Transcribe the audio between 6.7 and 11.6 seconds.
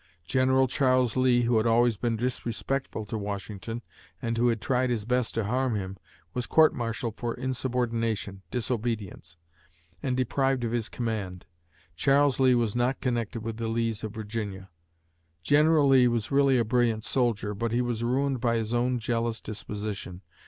martialed for insubordination (disobedience) and deprived of his command.